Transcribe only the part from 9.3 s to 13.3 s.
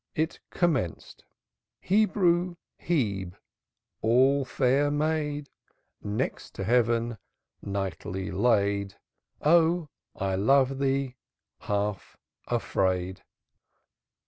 Ah, I love you Half afraid.